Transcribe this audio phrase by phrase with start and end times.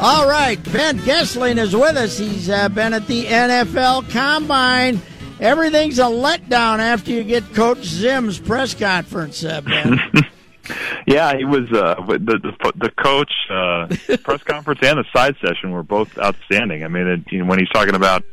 [0.00, 2.18] All right, Ben Goessling is with us.
[2.18, 5.00] He's uh, been at the NFL Combine.
[5.40, 10.00] Everything's a letdown after you get Coach Zim's press conference, uh, Ben.
[11.06, 15.70] yeah, he was uh, the the, the coach uh, press conference and the side session
[15.70, 16.84] were both outstanding.
[16.84, 18.24] I mean, it, you know, when he's talking about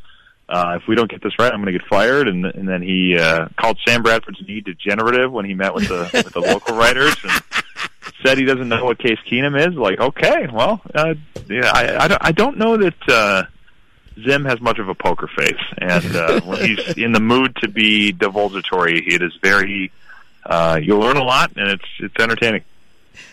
[0.48, 2.82] uh, if we don't get this right, I'm going to get fired, and and then
[2.82, 6.76] he uh, called Sam Bradford's knee degenerative when he met with the with the local
[6.76, 7.32] writers and
[8.26, 9.76] said he doesn't know what Case Keenum is.
[9.76, 11.16] Like, okay, well, uh,
[11.48, 13.44] yeah, I, I, don't, I don't know that uh,
[14.24, 17.68] Zim has much of a poker face, and uh, when he's in the mood to
[17.68, 19.92] be divulgatory, it is very.
[20.46, 22.64] Uh, you'll learn a lot, and it's it's entertaining.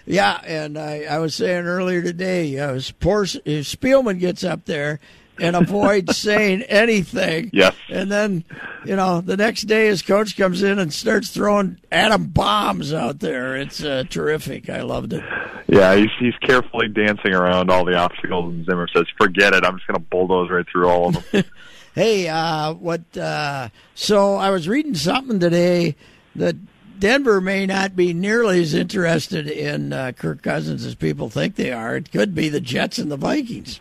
[0.07, 5.01] Yeah, and I, I was saying earlier today, uh, poor Spielman gets up there
[5.41, 7.51] and avoid saying anything.
[7.53, 7.75] Yes.
[7.89, 8.45] And then,
[8.85, 13.21] you know, the next day his coach comes in and starts throwing atom bombs out
[13.21, 13.57] there.
[13.57, 14.69] It's uh, terrific.
[14.69, 15.25] I loved it.
[15.69, 19.65] Yeah, he's he's carefully dancing around all the obstacles, and Zimmer says, "Forget it.
[19.65, 21.45] I'm just going to bulldoze right through all of them."
[21.95, 23.17] hey, uh, what?
[23.17, 25.97] Uh, so I was reading something today
[26.37, 26.57] that
[26.99, 31.73] Denver may not be nearly as interested in uh, Kirk Cousins as people think they
[31.73, 31.97] are.
[31.97, 33.81] It could be the Jets and the Vikings.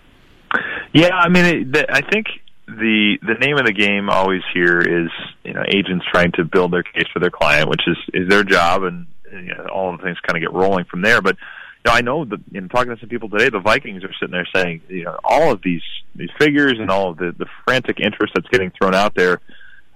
[0.93, 2.27] Yeah, I mean, it, the, I think
[2.67, 5.09] the the name of the game always here is
[5.43, 8.43] you know agents trying to build their case for their client, which is is their
[8.43, 11.21] job, and you know, all of the things kind of get rolling from there.
[11.21, 11.37] But
[11.85, 14.31] you know, I know that in talking to some people today, the Vikings are sitting
[14.31, 15.83] there saying, you know, all of these
[16.15, 19.39] these figures and all of the the frantic interest that's getting thrown out there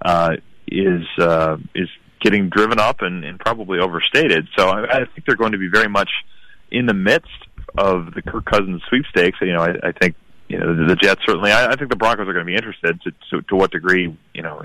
[0.04, 0.36] uh,
[0.66, 1.88] is uh, is
[2.22, 4.48] getting driven up and, and probably overstated.
[4.56, 6.10] So I, I think they're going to be very much
[6.70, 7.30] in the midst
[7.76, 9.38] of the Kirk Cousins sweepstakes.
[9.42, 10.16] You know, I, I think
[10.48, 11.50] you know the, the Jets certainly.
[11.50, 13.00] I, I think the Broncos are going to be interested.
[13.02, 14.62] To, to to what degree, you know,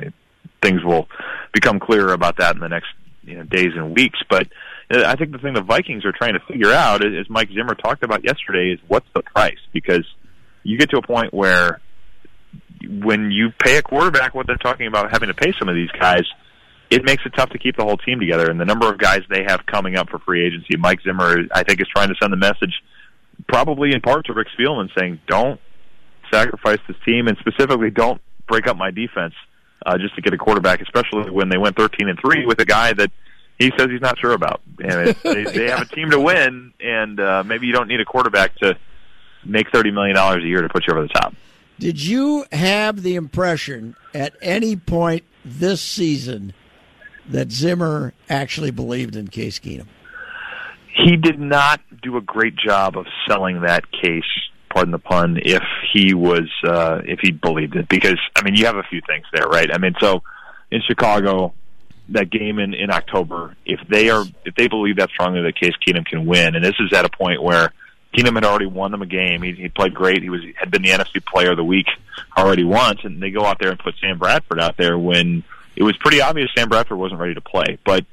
[0.61, 1.07] things will
[1.53, 2.89] become clearer about that in the next
[3.23, 4.19] you know days and weeks.
[4.29, 4.47] But
[4.91, 7.75] uh, I think the thing the Vikings are trying to figure out, as Mike Zimmer
[7.75, 10.05] talked about yesterday, is what's the price because
[10.63, 11.79] you get to a point where
[12.87, 15.91] when you pay a quarterback what they're talking about having to pay some of these
[15.91, 16.23] guys,
[16.89, 18.49] it makes it tough to keep the whole team together.
[18.49, 21.63] And the number of guys they have coming up for free agency, Mike Zimmer, I
[21.63, 22.73] think, is trying to send the message,
[23.47, 25.59] probably in part to Rick Spielman, saying, "Don't
[26.31, 29.33] sacrifice this team, and specifically don't break up my defense
[29.85, 32.65] uh, just to get a quarterback, especially when they went 13 and three with a
[32.65, 33.11] guy that
[33.57, 34.61] he says he's not sure about.
[34.79, 37.99] And it, they, they have a team to win, and uh, maybe you don't need
[37.99, 38.77] a quarterback to
[39.45, 41.33] make 30 million dollars a year to put you over the top.
[41.79, 46.53] Did you have the impression at any point this season
[47.27, 49.87] that Zimmer actually believed in Case Keenum?
[50.93, 54.23] He did not do a great job of selling that case
[54.71, 57.87] pardon the pun, if he was uh, if he believed it.
[57.89, 59.73] Because I mean, you have a few things there, right?
[59.73, 60.23] I mean, so
[60.71, 61.53] in Chicago,
[62.09, 65.73] that game in in October, if they are if they believe that strongly that Case
[65.85, 67.73] Keenum can win, and this is at a point where
[68.15, 69.41] Keenum had already won them a game.
[69.41, 70.21] He, he played great.
[70.21, 71.87] He was had been the NFC Player of the Week
[72.37, 75.43] already once, and they go out there and put Sam Bradford out there when
[75.75, 78.05] it was pretty obvious Sam Bradford wasn't ready to play, but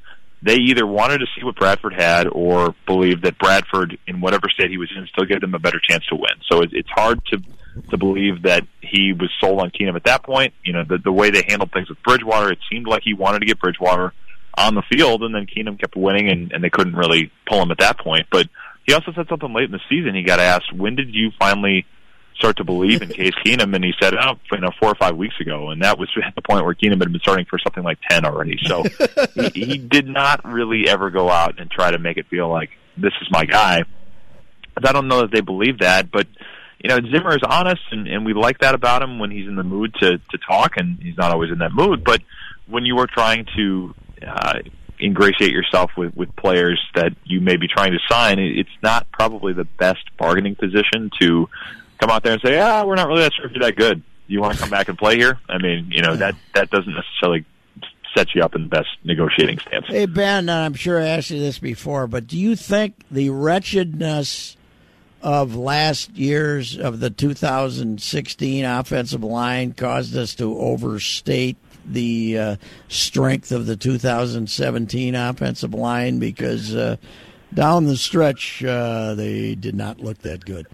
[0.43, 4.71] they either wanted to see what Bradford had or believed that Bradford, in whatever state
[4.71, 6.39] he was in, still gave them a better chance to win.
[6.51, 7.39] So it, it's hard to
[7.91, 10.53] to believe that he was sold on Keenum at that point.
[10.65, 13.41] You know, the, the way they handled things with Bridgewater, it seemed like he wanted
[13.41, 14.13] to get Bridgewater
[14.57, 17.71] on the field, and then Keenum kept winning, and, and they couldn't really pull him
[17.71, 18.27] at that point.
[18.31, 18.49] But
[18.87, 20.15] he also said something late in the season.
[20.15, 21.87] He got asked, "When did you finally?"
[22.39, 25.17] Start to believe in Case Keenum, and he said, "Oh, you know, four or five
[25.17, 27.83] weeks ago," and that was at the point where Keenum had been starting for something
[27.83, 28.59] like ten already.
[28.65, 28.85] So
[29.35, 32.71] he, he did not really ever go out and try to make it feel like
[32.97, 33.83] this is my guy.
[34.77, 36.27] I don't know that they believe that, but
[36.83, 39.57] you know, Zimmer is honest, and, and we like that about him when he's in
[39.57, 42.05] the mood to to talk, and he's not always in that mood.
[42.05, 42.23] But
[42.67, 43.95] when you are trying to
[44.27, 44.59] uh,
[45.01, 49.53] ingratiate yourself with with players that you may be trying to sign, it's not probably
[49.53, 51.49] the best bargaining position to
[51.99, 54.03] come out there and say, ah, we're not really that sure if you're that good.
[54.27, 55.39] You want to come back and play here?
[55.49, 57.45] I mean, you know that that doesn't necessarily
[58.15, 59.87] set you up in the best negotiating stance.
[59.87, 64.57] Hey Ben, I'm sure I asked you this before, but do you think the wretchedness
[65.23, 72.57] of last year's of the 2016 offensive line caused us to overstate the uh,
[72.89, 76.97] strength of the 2017 offensive line because uh,
[77.55, 80.67] down the stretch uh, they did not look that good.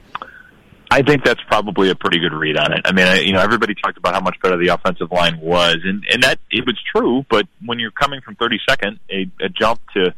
[0.90, 2.82] I think that's probably a pretty good read on it.
[2.84, 5.78] I mean, I, you know, everybody talked about how much better the offensive line was,
[5.84, 7.24] and and that it was true.
[7.28, 10.14] But when you're coming from 32nd, a, a jump to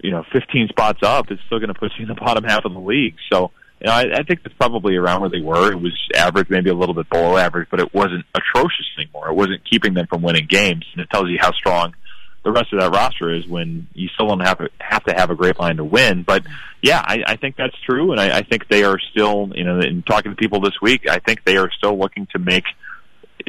[0.00, 2.64] you know 15 spots up is still going to put you in the bottom half
[2.64, 3.16] of the league.
[3.30, 3.50] So
[3.80, 5.72] you know, I, I think that's probably around where they were.
[5.72, 9.28] It was average, maybe a little bit below average, but it wasn't atrocious anymore.
[9.28, 11.94] It wasn't keeping them from winning games, and it tells you how strong
[12.44, 15.34] the rest of that roster is when you still don't have have to have a
[15.34, 16.22] great line to win.
[16.22, 16.44] But
[16.82, 19.80] yeah, I, I think that's true, and I, I think they are still, you know,
[19.80, 22.64] in talking to people this week, I think they are still looking to make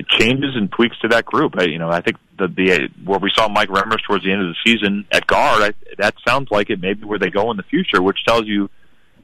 [0.07, 1.53] changes and tweaks to that group.
[1.57, 4.41] I, you know, I think the the where we saw Mike Remmers towards the end
[4.41, 7.51] of the season at guard, I, that sounds like it may be where they go
[7.51, 8.69] in the future, which tells you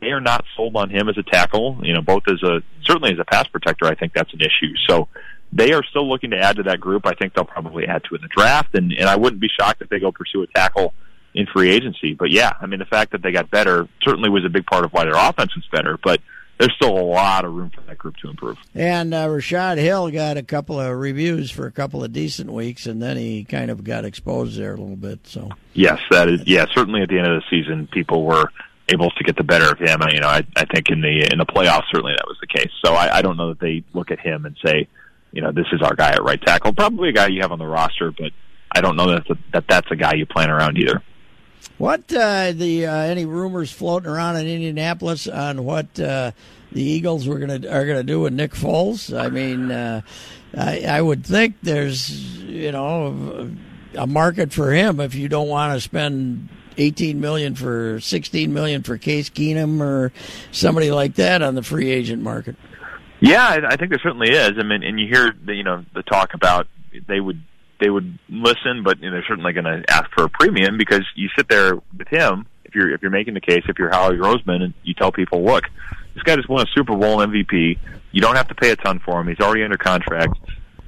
[0.01, 1.79] they are not sold on him as a tackle.
[1.81, 4.73] You know, both as a certainly as a pass protector, I think that's an issue.
[4.87, 5.07] So
[5.53, 7.05] they are still looking to add to that group.
[7.05, 9.49] I think they'll probably add to it in the draft, and and I wouldn't be
[9.49, 10.93] shocked if they go pursue a tackle
[11.33, 12.13] in free agency.
[12.13, 14.85] But yeah, I mean the fact that they got better certainly was a big part
[14.85, 16.21] of why their offense was better, but.
[16.57, 18.57] There's still a lot of room for that group to improve.
[18.73, 22.85] And uh, Rashod Hill got a couple of reviews for a couple of decent weeks,
[22.85, 25.19] and then he kind of got exposed there a little bit.
[25.27, 26.65] So yes, that is yeah.
[26.73, 28.49] Certainly at the end of the season, people were
[28.87, 29.99] able to get the better of him.
[30.09, 32.71] You know, I, I think in the in the playoffs certainly that was the case.
[32.85, 34.87] So I, I don't know that they look at him and say,
[35.35, 36.73] you know, this is our guy at right tackle.
[36.73, 38.31] Probably a guy you have on the roster, but
[38.71, 41.03] I don't know that that's a, that that's a guy you plan around either.
[41.77, 46.31] What uh, the uh, any rumors floating around in Indianapolis on what uh,
[46.71, 49.17] the Eagles were gonna are gonna do with Nick Foles?
[49.17, 50.01] I mean, uh,
[50.57, 53.51] I, I would think there's you know
[53.95, 56.47] a market for him if you don't want to spend
[56.77, 60.11] 18 million for 16 million for Case Keenum or
[60.51, 62.55] somebody like that on the free agent market.
[63.25, 64.51] Yeah, I think there certainly is.
[64.59, 66.67] I mean, and you hear the, you know the talk about
[67.07, 67.41] they would
[67.79, 71.01] they would listen, but you know, they're certainly going to ask for a premium because
[71.15, 72.45] you sit there with him.
[72.65, 75.43] If you're if you're making the case, if you're Howie Roseman, and you tell people,
[75.43, 75.63] look,
[76.13, 77.79] this guy just won a Super Bowl MVP.
[78.11, 79.27] You don't have to pay a ton for him.
[79.27, 80.37] He's already under contract.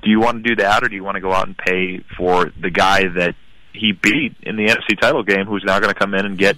[0.03, 2.03] Do you want to do that, or do you want to go out and pay
[2.15, 3.33] for the guy that
[3.73, 6.55] he beat in the NFC title game, who's now going to come in and get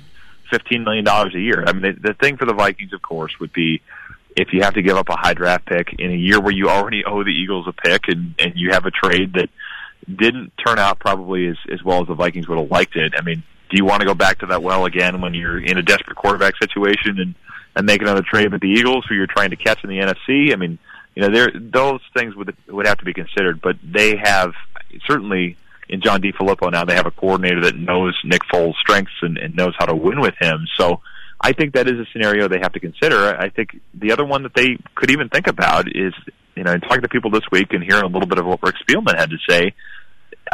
[0.51, 1.63] fifteen million dollars a year.
[1.65, 3.81] I mean, the, the thing for the Vikings, of course, would be
[4.35, 6.69] if you have to give up a high draft pick in a year where you
[6.69, 9.49] already owe the Eagles a pick, and and you have a trade that
[10.07, 13.13] didn't turn out probably as as well as the Vikings would have liked it.
[13.17, 15.77] I mean, do you want to go back to that well again when you're in
[15.77, 17.35] a desperate quarterback situation and
[17.75, 20.53] and make another trade with the Eagles, who you're trying to catch in the NFC?
[20.53, 20.79] I mean,
[21.15, 24.53] you know, there those things would would have to be considered, but they have
[25.07, 29.37] certainly in John DeFilippo now they have a coordinator that knows Nick Foles' strengths and,
[29.37, 30.67] and knows how to win with him.
[30.77, 31.01] So
[31.41, 33.35] I think that is a scenario they have to consider.
[33.35, 36.13] I think the other one that they could even think about is,
[36.55, 38.61] you know, in talking to people this week and hearing a little bit of what
[38.61, 39.73] Rick Spielman had to say.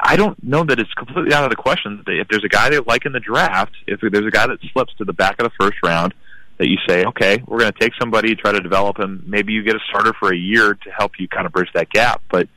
[0.01, 2.69] I don't know that it's completely out of the question that if there's a guy
[2.69, 5.45] they like in the draft, if there's a guy that slips to the back of
[5.45, 6.13] the first round,
[6.57, 9.23] that you say, okay, we're going to take somebody, try to develop him.
[9.25, 11.89] Maybe you get a starter for a year to help you kind of bridge that
[11.89, 12.21] gap.
[12.29, 12.47] But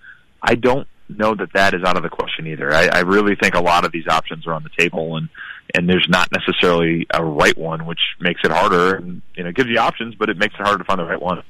[0.43, 2.73] I don't know that that is out of the question either.
[2.73, 5.29] I, I really think a lot of these options are on the table, and
[5.75, 8.97] and there's not necessarily a right one, which makes it harder.
[8.97, 11.05] And you know, it gives you options, but it makes it harder to find the
[11.05, 11.43] right one.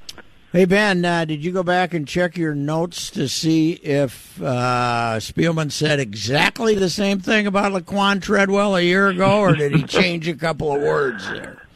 [0.50, 5.17] Hey Ben, uh, did you go back and check your notes to see if uh,
[5.19, 9.83] Spielman said exactly the same thing about Laquan Treadwell a year ago, or did he
[9.87, 11.68] change a couple of words there?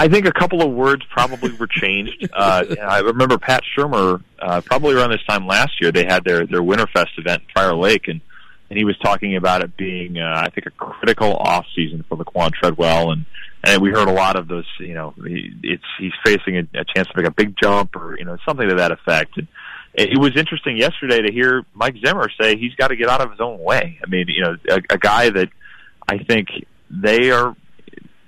[0.00, 2.28] I think a couple of words probably were changed.
[2.40, 6.46] Uh, I remember Pat Shurmur, uh, probably around this time last year, they had their
[6.46, 8.20] their Winterfest event in Prior Lake, and
[8.70, 12.16] and he was talking about it being, uh, I think, a critical off season for
[12.16, 13.26] Laquan Treadwell, and
[13.64, 14.64] and we heard a lot of those.
[14.78, 18.16] You know, he, it's he's facing a, a chance to make a big jump, or
[18.18, 19.36] you know, something to that effect.
[19.36, 19.48] And
[19.92, 23.20] it, it was interesting yesterday to hear Mike Zimmer say he's got to get out
[23.20, 23.98] of his own way.
[24.02, 25.48] I mean, you know, a, a guy that
[26.08, 26.48] I think
[26.88, 27.54] they are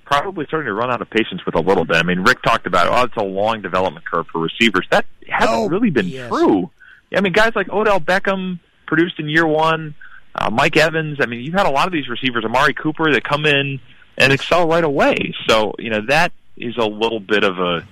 [0.04, 1.96] probably starting to run out of patience with a little bit.
[1.96, 4.86] I mean, Rick talked about, oh, it's a long development curve for receivers.
[4.90, 6.28] That hasn't oh, really been yes.
[6.28, 6.70] true.
[7.14, 9.94] I mean, guys like Odell Beckham produced in year one,
[10.34, 11.18] uh, Mike Evans.
[11.20, 13.80] I mean, you've had a lot of these receivers, Amari Cooper, that come in
[14.16, 15.34] and excel right away.
[15.48, 17.86] So, you know, that is a little bit of a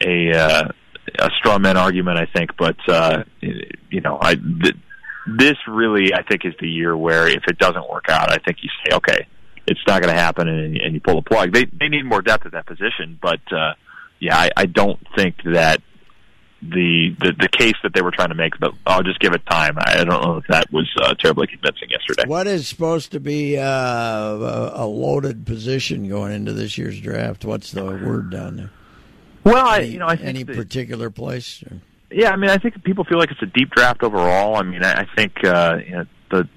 [0.00, 0.68] a uh,
[1.18, 2.56] a straw man argument, I think.
[2.56, 4.76] But uh, you know, I th-
[5.26, 8.58] this really, I think, is the year where if it doesn't work out, I think
[8.62, 9.26] you say, okay,
[9.70, 11.52] it's not going to happen, and, and you pull the plug.
[11.52, 13.74] They they need more depth at that position, but uh,
[14.18, 15.80] yeah, I, I don't think that
[16.60, 19.46] the, the the case that they were trying to make, but I'll just give it
[19.46, 19.76] time.
[19.78, 22.24] I don't know if that was uh, terribly convincing yesterday.
[22.26, 27.44] What is supposed to be uh, a loaded position going into this year's draft?
[27.44, 28.70] What's the word down there?
[29.44, 31.62] Well, any, I you know I think any that, particular place.
[32.10, 34.56] Yeah, I mean, I think people feel like it's a deep draft overall.
[34.56, 36.48] I mean, I, I think uh, you know, the,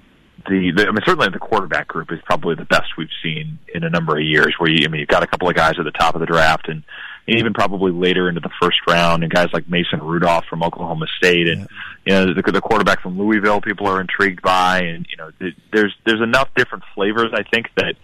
[0.46, 3.84] the the I mean, certainly the quarterback group is probably the best we've seen in
[3.84, 4.54] a number of years.
[4.58, 6.26] Where you, I mean, you've got a couple of guys at the top of the
[6.26, 6.82] draft and
[7.28, 11.48] even probably later into the first round, and guys like Mason Rudolph from Oklahoma State,
[11.48, 11.68] and
[12.04, 15.30] you know the, the quarterback from Louisville, people are intrigued by, and you know
[15.72, 17.30] there's there's enough different flavors.
[17.32, 17.94] I think that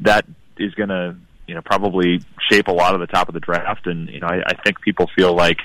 [0.00, 0.26] that
[0.58, 3.86] is going to you know probably shape a lot of the top of the draft,
[3.86, 5.58] and you know I, I think people feel like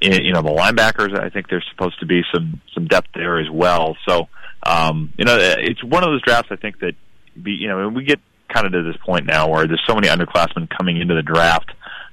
[0.00, 1.18] eh, you know the linebackers.
[1.18, 3.96] I think there's supposed to be some some depth there as well.
[4.08, 4.28] So
[4.62, 6.94] um, you know it's one of those drafts I think that
[7.40, 8.20] be you know we get
[8.52, 11.70] kind of to this point now where there's so many underclassmen coming into the draft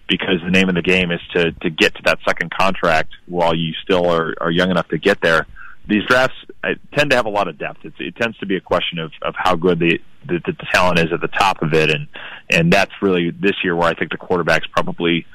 [0.08, 3.56] because the name of the game is to to get to that second contract while
[3.56, 5.48] you still are are young enough to get there.
[5.88, 7.82] These drafts uh, tend to have a lot of depth.
[7.84, 11.00] It's, it tends to be a question of of how good the, the the talent
[11.00, 12.08] is at the top of it, and
[12.50, 15.26] and that's really this year where I think the quarterbacks probably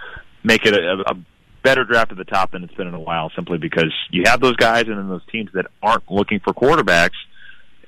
[0.42, 1.14] make it a, a
[1.62, 4.40] better draft at the top than it's been in a while, simply because you have
[4.40, 7.16] those guys, and then those teams that aren't looking for quarterbacks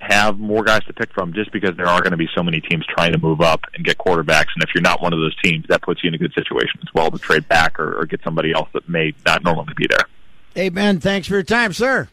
[0.00, 2.60] have more guys to pick from just because there are going to be so many
[2.60, 4.48] teams trying to move up and get quarterbacks.
[4.54, 6.80] And if you're not one of those teams, that puts you in a good situation
[6.82, 9.86] as well to trade back or, or get somebody else that may not normally be
[9.88, 10.06] there.
[10.54, 12.08] Hey, Ben, thanks for your time, sir.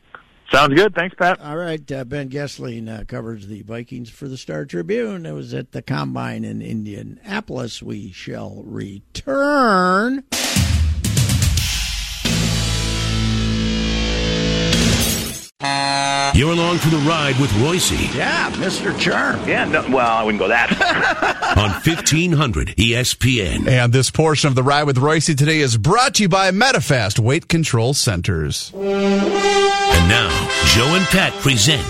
[0.52, 0.96] Sounds good.
[0.96, 1.40] Thanks, Pat.
[1.42, 1.92] All right.
[1.92, 5.26] Uh, ben Goessling uh, covers the Vikings for the Star Tribune.
[5.26, 7.84] It was at the Combine in Indianapolis.
[7.84, 10.24] We shall return.
[16.40, 17.92] You're along for the ride with Royce.
[18.16, 18.98] Yeah, Mr.
[18.98, 19.46] Charm.
[19.46, 20.72] Yeah, no, well, I wouldn't go that
[21.58, 23.68] on 1500 ESPN.
[23.68, 27.20] And this portion of the ride with Royce today is brought to you by MetaFast
[27.20, 28.72] Weight Control Centers.
[28.74, 30.30] And now,
[30.68, 31.84] Joe and Pat present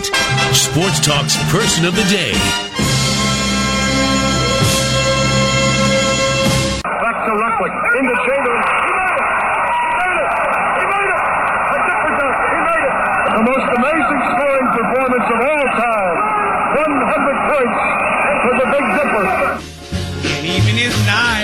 [0.56, 2.69] Sports Talk's Person of the Day.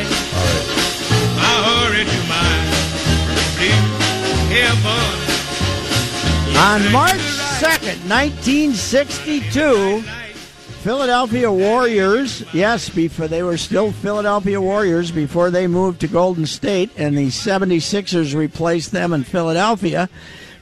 [0.03, 1.61] I
[2.03, 2.55] to my
[4.51, 5.15] heaven.
[6.57, 7.21] On March
[7.59, 10.03] 2nd, 1962,
[10.81, 16.91] Philadelphia Warriors, yes, before they were still Philadelphia Warriors before they moved to Golden State,
[16.97, 20.09] and the 76ers replaced them in Philadelphia.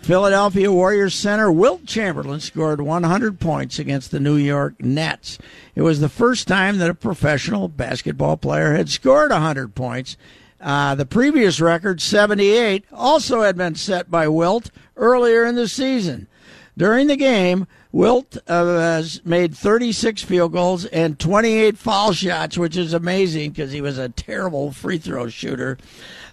[0.04, 5.38] Philadelphia Warriors center Wilt Chamberlain scored 100 points against the New York Nets.
[5.76, 10.18] It was the first time that a professional basketball player had scored 100 points.
[10.60, 16.28] Uh, the previous record, 78, also had been set by Wilt earlier in the season.
[16.78, 22.76] During the game, Wilt uh, has made 36 field goals and 28 foul shots, which
[22.76, 25.78] is amazing because he was a terrible free throw shooter.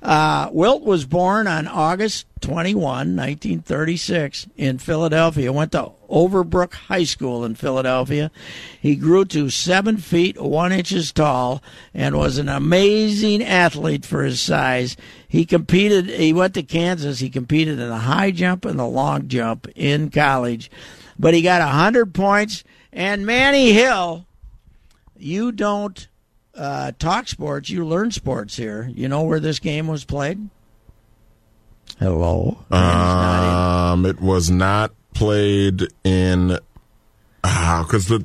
[0.02, 5.52] Uh, Wilt was born on August 21, 1936, in Philadelphia.
[5.52, 8.30] Went to Overbrook High School in Philadelphia.
[8.80, 11.62] He grew to seven feet one inches tall
[11.92, 14.96] and was an amazing athlete for his size.
[15.28, 16.08] He competed.
[16.08, 17.20] He went to Kansas.
[17.20, 20.70] He competed in the high jump and the long jump in college,
[21.20, 22.64] but he got hundred points.
[22.92, 24.26] And Manny Hill,
[25.16, 26.08] you don't
[26.54, 28.90] uh, talk sports, you learn sports here.
[28.92, 30.48] You know where this game was played?
[31.98, 32.58] Hello.
[32.70, 36.58] Um, it was not played in
[37.42, 38.24] because uh, the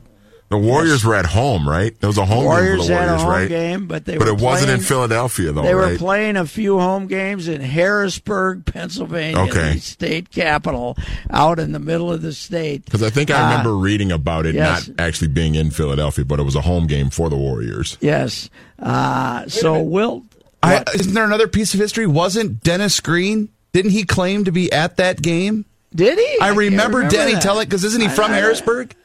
[0.50, 1.06] the Warriors yes.
[1.06, 1.96] were at home, right?
[2.00, 3.50] It was a home Warriors game for the Warriors, had a home right?
[3.50, 5.64] game, but they but it playing, wasn't in Philadelphia though.
[5.64, 5.98] They were right?
[5.98, 9.74] playing a few home games in Harrisburg, Pennsylvania, okay.
[9.74, 10.98] the state capital,
[11.32, 12.86] out in the middle of the state.
[12.86, 14.88] Because I think I remember uh, reading about it yes.
[14.88, 17.98] not actually being in Philadelphia, but it was a home game for the Warriors.
[18.00, 18.50] Yes.
[18.78, 20.24] Uh, so Wilt,
[20.62, 22.06] I, isn't there another piece of history?
[22.06, 23.50] Wasn't Dennis Green?
[23.74, 25.66] Didn't he claim to be at that game?
[25.94, 26.40] Did he?
[26.40, 27.42] I, I remember, remember Denny that.
[27.42, 28.96] telling because isn't he from I, I, Harrisburg?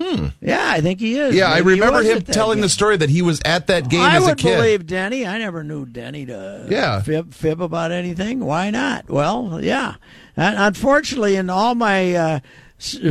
[0.00, 0.28] Hmm.
[0.40, 1.34] Yeah, I think he is.
[1.34, 2.62] Yeah, Maybe I remember him telling game.
[2.62, 4.56] the story that he was at that game I as would a kid.
[4.56, 5.26] believe Denny.
[5.26, 7.02] I never knew Denny to yeah.
[7.02, 8.40] fib, fib about anything.
[8.40, 9.10] Why not?
[9.10, 9.96] Well, yeah.
[10.36, 12.40] And unfortunately, in all my uh,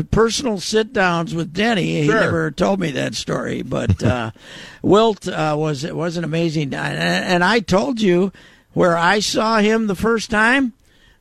[0.10, 2.16] personal sit downs with Denny, sure.
[2.16, 3.62] he never told me that story.
[3.62, 4.32] But uh,
[4.82, 8.32] Wilt uh, was was an amazing, and, and I told you
[8.74, 10.74] where I saw him the first time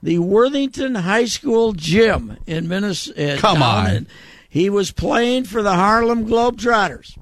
[0.03, 3.37] the Worthington High School gym in Minnesota.
[3.39, 4.07] Come on.
[4.49, 7.19] He was playing for the Harlem Globetrotters.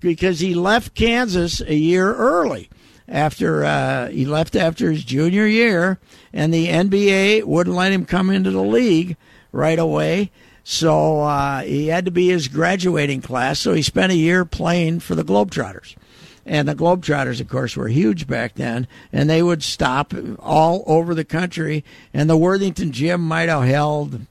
[0.00, 2.68] because he left Kansas a year early
[3.08, 5.98] after uh, he left after his junior year,
[6.32, 9.16] and the NBA wouldn't let him come into the league
[9.52, 10.30] right away.
[10.64, 13.58] So uh, he had to be his graduating class.
[13.58, 15.96] So he spent a year playing for the Globetrotters.
[16.44, 21.14] And the Globetrotters, of course, were huge back then, and they would stop all over
[21.14, 21.84] the country.
[22.12, 24.26] And the Worthington Gym might have held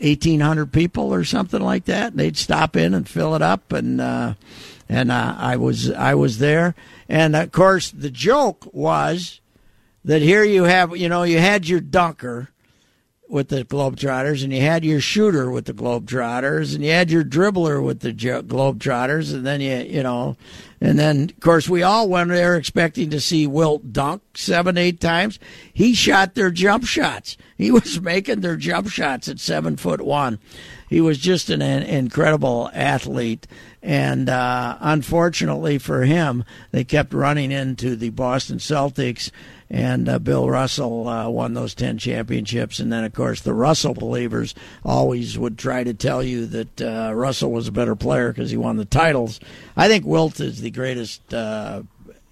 [0.00, 2.12] 1,800 people or something like that.
[2.12, 4.34] And they'd stop in and fill it up, and uh,
[4.88, 6.74] and uh, I was I was there.
[7.08, 9.40] And of course, the joke was
[10.04, 12.50] that here you have, you know, you had your dunker
[13.28, 17.24] with the Globetrotters, and you had your shooter with the Globetrotters, and you had your
[17.24, 20.36] dribbler with the Globetrotters, and then you, you know,
[20.80, 25.00] and then of course we all went there expecting to see Wilt dunk seven, eight
[25.00, 25.38] times.
[25.72, 27.36] He shot their jump shots.
[27.56, 30.38] He was making their jump shots at seven foot one.
[30.88, 33.46] He was just an, an incredible athlete,
[33.84, 39.30] and uh, unfortunately for him, they kept running into the Boston Celtics
[39.68, 42.80] and uh, Bill Russell uh, won those 10 championships.
[42.80, 47.12] And then, of course, the Russell believers always would try to tell you that uh,
[47.14, 49.38] Russell was a better player because he won the titles.
[49.76, 51.82] I think Wilt is the greatest, uh,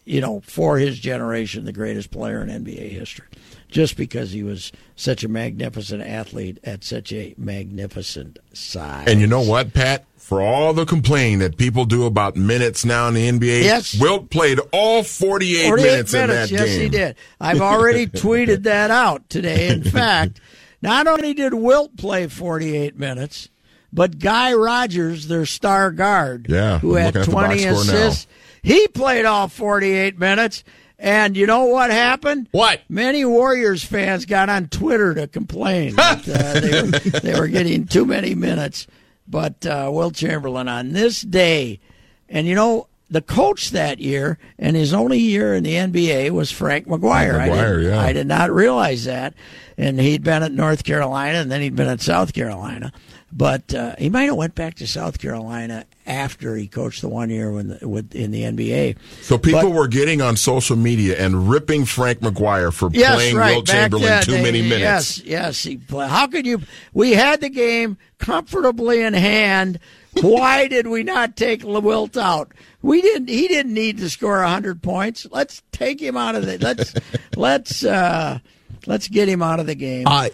[0.06, 3.26] you know, for his generation, the greatest player in NBA history,
[3.72, 9.08] just because he was such a magnificent athlete at such a magnificent size.
[9.08, 10.06] And you know what, Pat?
[10.22, 14.00] for all the complaining that people do about minutes now in the NBA, yes.
[14.00, 16.80] Wilt played all 48, 48 minutes, minutes, in that yes, game.
[16.80, 17.16] he did.
[17.40, 19.68] I've already tweeted that out today.
[19.68, 20.40] In fact,
[20.80, 23.48] not only did Wilt play 48 minutes,
[23.92, 28.28] but Guy Rodgers, their star guard, yeah, who had 20 assists,
[28.62, 30.62] he played all 48 minutes.
[31.02, 32.48] And you know what happened?
[32.52, 32.80] What?
[32.88, 37.86] Many Warriors fans got on Twitter to complain that uh, they, were, they were getting
[37.86, 38.86] too many minutes.
[39.26, 41.80] But uh, Wilt Chamberlain on this day,
[42.28, 46.52] and you know the coach that year and his only year in the NBA was
[46.52, 47.34] Frank McGuire.
[47.34, 48.00] McGuire I, did, yeah.
[48.00, 49.34] I did not realize that,
[49.76, 52.92] and he'd been at North Carolina and then he'd been at South Carolina.
[53.34, 57.30] But uh, he might have went back to South Carolina after he coached the one
[57.30, 58.96] year when the, with, in the NBA.
[59.22, 63.36] So people But- were getting on social media and ripping Frank McGuire for Yes, playing
[63.36, 63.54] right.
[63.54, 65.18] Wilt Back Chamberlain then, too they- many minutes.
[65.18, 65.62] Yes, yes.
[65.62, 66.08] He play.
[66.08, 66.60] How could you?
[66.92, 69.78] We had the game comfortably in hand.
[70.20, 72.52] Why did we not take Wilt out?
[72.82, 73.28] We didn't.
[73.28, 75.26] He didn't need to score hundred points.
[75.30, 76.58] Let's take him out of the.
[76.58, 76.92] Let's
[77.36, 78.40] let's uh,
[78.86, 80.06] let's get him out of the game.
[80.06, 80.32] I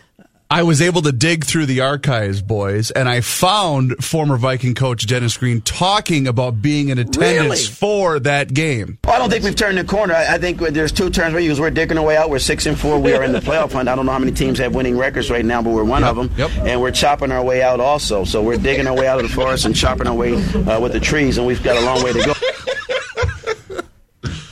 [0.50, 5.06] I was able to dig through the archives, boys, and I found former Viking coach
[5.06, 7.18] Dennis Green talking about being in attendance
[7.50, 7.56] Really?
[7.66, 8.98] for that game.
[9.04, 10.14] Well, I don't think we've turned the corner.
[10.14, 11.60] I, I think there's two turns where use.
[11.60, 12.30] We're digging our way out.
[12.30, 12.98] We're six and four.
[12.98, 13.90] We are in the playoff hunt.
[13.90, 16.16] I don't know how many teams have winning records right now, but we're one of
[16.16, 16.30] them.
[16.38, 16.50] yep.
[16.60, 18.24] And we're chopping our way out also.
[18.24, 20.92] So we're digging our way out of the forest and chopping our way uh, with
[20.94, 22.32] the trees, and we've got a long way to go.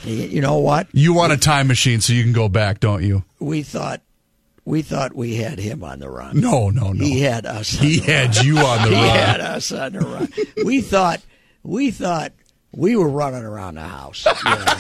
[0.04, 0.87] You know what?
[0.92, 3.24] You want a time machine so you can go back, don't you?
[3.40, 4.02] We thought
[4.66, 6.40] we thought we had him on the run.
[6.40, 7.05] No, no, no.
[7.05, 7.79] He had us.
[7.79, 8.46] on He had run.
[8.46, 9.05] you on the he run.
[9.05, 10.29] He had us on the run.
[10.64, 11.22] We thought
[11.62, 12.33] we thought
[12.72, 14.26] we were running around the house.
[14.26, 14.76] you know.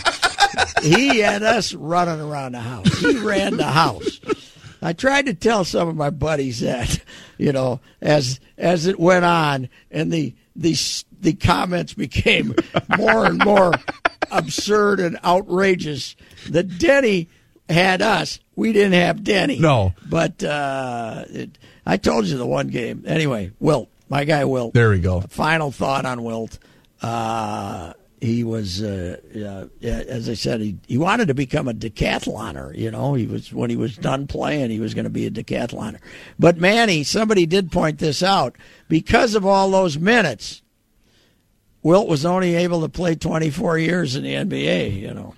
[0.82, 2.98] he had us running around the house.
[2.98, 4.20] He ran the house.
[4.82, 7.00] I tried to tell some of my buddies that,
[7.38, 10.76] you know, as as it went on, and the the
[11.20, 12.56] the comments became
[12.98, 13.72] more and more
[14.32, 16.16] absurd and outrageous.
[16.50, 17.28] That Denny
[17.68, 19.58] had us, we didn't have Denny.
[19.58, 19.94] No.
[20.08, 23.04] but uh, it, I told you the one game.
[23.06, 24.74] Anyway, Wilt, my guy Wilt.
[24.74, 25.20] There we go.
[25.22, 26.58] Final thought on Wilt.
[27.02, 32.76] Uh, he was, uh, uh, as I said, he, he wanted to become a decathloner.
[32.76, 35.30] You know, he was when he was done playing, he was going to be a
[35.30, 35.98] decathloner.
[36.38, 38.56] But Manny, somebody did point this out
[38.88, 40.62] because of all those minutes.
[41.82, 44.98] Wilt was only able to play 24 years in the NBA.
[44.98, 45.34] You know,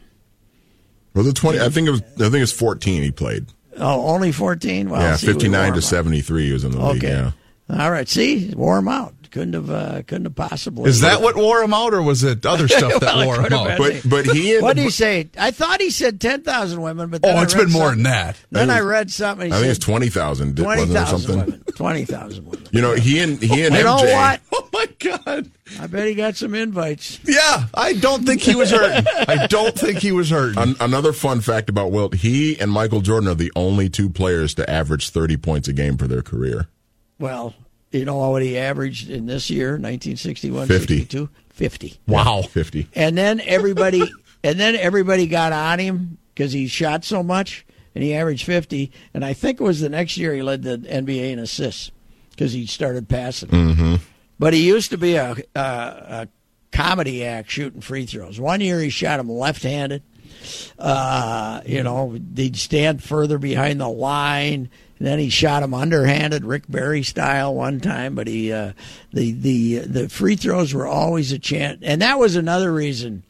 [1.18, 1.58] Was it twenty?
[1.58, 2.00] I think it was.
[2.00, 3.02] I think it's fourteen.
[3.02, 3.46] He played.
[3.76, 4.88] oh, only 14.
[4.88, 6.46] Well, yeah, fifty nine to seventy three.
[6.46, 7.04] He was in the league.
[7.04, 7.12] Okay.
[7.12, 7.32] Yeah.
[7.76, 8.08] All right.
[8.08, 9.14] See, wore him out.
[9.30, 9.70] Couldn't have.
[9.70, 10.88] Uh, couldn't have possibly.
[10.88, 13.40] Is that what wore him out, or was it other stuff that Well, it wore
[13.42, 13.78] him out?
[13.78, 14.58] But but he.
[14.60, 15.28] What did he say?
[15.38, 18.36] I thought he said ten thousand women, but then Oh, it's been more than that.
[18.50, 19.48] Then I I read something.
[19.50, 20.56] He I think it's twenty thousand.
[20.56, 21.44] twenty Wasn't there thousand something?
[21.46, 21.64] women.
[21.76, 22.66] Twenty thousand women.
[22.72, 24.12] You know, he and he and You know MJ.
[24.14, 24.40] what?
[24.70, 24.86] Oh my
[25.26, 25.50] God!
[25.80, 27.18] I bet he got some invites.
[27.24, 29.04] Yeah, I don't think he was hurt.
[29.28, 30.56] I don't think he was hurt.
[30.56, 34.54] An- another fun fact about Wilt: he and Michael Jordan are the only two players
[34.54, 36.68] to average thirty points a game for their career.
[37.18, 37.54] Well,
[37.90, 40.98] you know what he averaged in this year, 1961, 50.
[40.98, 41.28] 62?
[41.50, 41.98] 50.
[42.06, 42.42] Wow.
[42.42, 42.88] Fifty.
[42.94, 44.02] And then everybody,
[44.44, 48.92] and then everybody got on him because he shot so much, and he averaged 50.
[49.12, 51.90] And I think it was the next year he led the NBA in assists
[52.30, 53.48] because he started passing.
[53.48, 53.94] Mm-hmm.
[54.38, 56.28] But he used to be a, a, a
[56.70, 58.38] comedy act shooting free throws.
[58.38, 60.04] One year he shot them left-handed.
[60.78, 64.70] Uh, you know, they'd stand further behind the line.
[64.98, 68.14] And then he shot him underhanded, Rick Barry style, one time.
[68.14, 68.72] But he, uh,
[69.12, 73.22] the the the free throws were always a chance, and that was another reason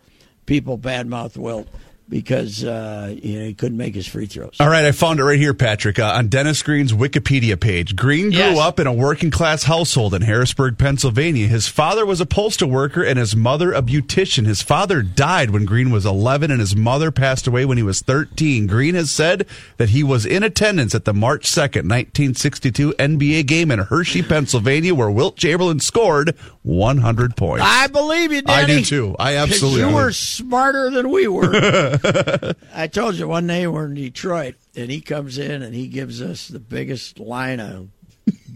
[0.47, 1.69] people badmouth Wilt
[2.09, 4.57] because uh, you know he couldn't make his free throws.
[4.61, 7.95] All right, I found it right here, Patrick, uh, on Dennis Green's Wikipedia page.
[7.97, 8.59] Green grew Yes.
[8.59, 11.47] up in a working class household in Harrisburg, Pennsylvania.
[11.49, 14.47] His father was a postal worker and his mother a beautician.
[14.47, 18.01] His father died when Green was 11 and his mother passed away when he was
[18.01, 18.67] 13.
[18.67, 23.71] Green has said that he was in attendance at the March 2nd, 1962 NBA game
[23.71, 27.65] in Hershey, Pennsylvania, where Wilt Chamberlain scored 100 points.
[27.67, 28.51] I believe you, did.
[28.51, 29.17] I do too.
[29.19, 31.98] I absolutely You were smarter than we were.
[32.75, 36.21] I told you one day we're in Detroit, and he comes in and he gives
[36.23, 37.89] us the biggest line of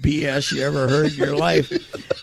[0.00, 1.70] BS you ever heard in your life.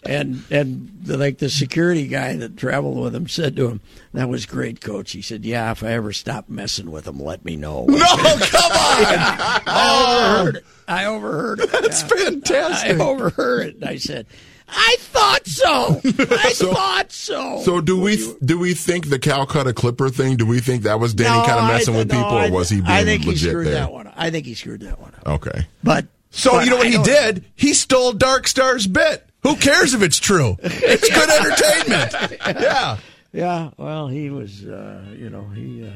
[0.05, 3.81] And and the, like the security guy that traveled with him said to him,
[4.13, 7.43] "That was great, coach." He said, "Yeah, if I ever stop messing with him, let
[7.45, 9.15] me know." No, come on!
[9.67, 10.65] I overheard it.
[10.87, 11.71] I overheard it.
[11.71, 12.07] That's Yeah.
[12.07, 12.99] fantastic.
[12.99, 13.75] I overheard it.
[13.75, 14.25] And I said,
[14.71, 16.01] "I thought so.
[16.05, 20.37] I So- thought so." So do we do we think the Calcutta Clipper thing?
[20.37, 22.47] Do we think that was Danny No, kind of messing th- with no, people, I
[22.47, 23.73] or was he th- being I think he screwed there?
[23.75, 24.07] that one.
[24.07, 24.13] up.
[24.17, 25.27] I think he screwed that one up.
[25.27, 25.67] Okay.
[25.83, 27.45] But So but you know what I he don't- did?
[27.55, 29.25] He stole Dark Star's bit.
[29.43, 30.57] Who cares if it's true?
[30.61, 32.41] It's good entertainment.
[32.61, 32.97] Yeah.
[33.31, 33.69] Yeah.
[33.77, 34.65] Well, he was.
[34.65, 35.85] Uh, you know, he.
[35.87, 35.91] Uh,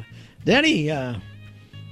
[0.45, 0.89] then he.
[0.91, 1.15] Uh,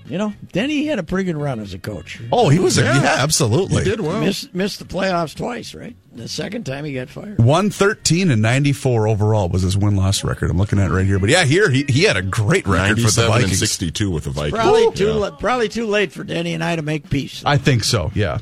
[0.06, 2.20] you know, then he had a pretty good run as a coach.
[2.32, 3.84] Oh, he was a yeah, absolutely.
[3.84, 4.20] He did well.
[4.20, 5.96] Missed missed the playoffs twice, right?
[6.14, 7.38] The second time he got fired.
[7.38, 10.50] 113 and 94 overall was his win loss record.
[10.52, 11.20] I'm looking at it right here.
[11.20, 13.60] But yeah, here he, he had a great record for the 97 and Vikings.
[13.60, 14.54] 62 with the Vikings.
[14.60, 15.30] Probably too Yeah.
[15.40, 17.44] probably too late for Denny and I to make peace.
[17.46, 18.12] I think so.
[18.14, 18.40] Yeah.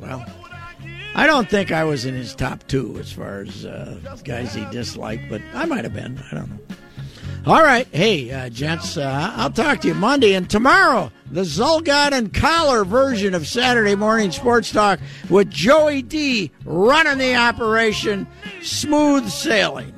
[0.00, 0.24] Well,
[1.14, 4.64] I don't think I was in his top two as far as uh, guys he
[4.66, 6.22] disliked, but I might have been.
[6.30, 6.58] I don't know.
[7.46, 7.86] All right.
[7.92, 11.10] Hey, uh, gents, uh, I'll talk to you Monday and tomorrow.
[11.30, 17.36] The Zulgad and Collar version of Saturday Morning Sports Talk with Joey D running the
[17.36, 18.26] operation.
[18.62, 19.94] Smooth sailing.